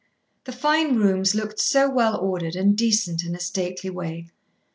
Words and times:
The 0.45 0.51
fine 0.51 0.95
rooms 0.95 1.35
looked 1.35 1.59
so 1.59 1.87
well 1.87 2.19
ordered 2.19 2.55
and 2.55 2.75
decent 2.75 3.23
in 3.23 3.35
a 3.35 3.39
stately 3.39 3.91
way. 3.91 4.31